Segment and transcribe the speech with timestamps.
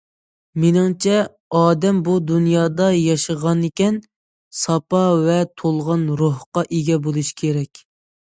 [0.61, 1.17] مېنىڭچە،
[1.57, 3.99] ئادەم بۇ دۇنيادا ياشىغانىكەن،
[4.61, 7.85] ساپا ۋە تولغان روھقا ئىگە بولۇشى كېرەك.